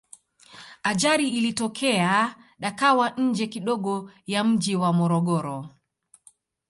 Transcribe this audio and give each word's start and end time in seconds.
ajari 0.83 1.29
ilitokea 1.29 2.35
dakawa 2.59 3.09
nje 3.09 3.47
kidogo 3.47 4.11
ya 4.27 4.43
mji 4.43 4.75
wa 4.75 4.93
morogoro 4.93 5.69